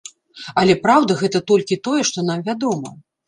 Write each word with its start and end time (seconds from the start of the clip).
Але, 0.61 0.75
праўда, 0.85 1.17
гэта 1.19 1.41
толькі 1.53 1.79
тое, 1.89 2.01
што 2.13 2.25
нам 2.31 2.43
вядома. 2.51 2.89